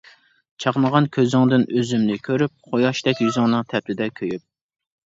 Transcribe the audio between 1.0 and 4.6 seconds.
كۆزۈڭدىن ئۆزۈمنى كۆرۈپ، قۇياشتەك يۈزۈڭنىڭ تەپتىدە كۆيۈپ.